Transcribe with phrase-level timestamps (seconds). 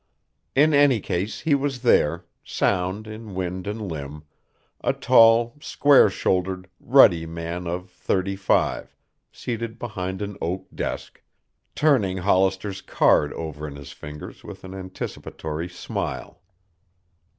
[0.55, 4.23] In any case he was there, sound in wind and limb,
[4.83, 8.95] a tall, square shouldered, ruddy man of thirty five,
[9.31, 11.21] seated behind an oak desk,
[11.75, 16.41] turning Hollister's card over in his fingers with an anticipatory smile.